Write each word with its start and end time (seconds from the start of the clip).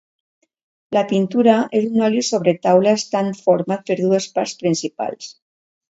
La 0.97 1.01
pintura 1.11 1.57
és 1.81 1.85
un 1.89 2.01
oli 2.07 2.25
sobre 2.29 2.55
taula 2.63 2.97
estant 3.01 3.29
format 3.43 3.85
per 3.91 3.99
dues 4.03 4.29
parts 4.39 4.57
principals. 4.63 5.33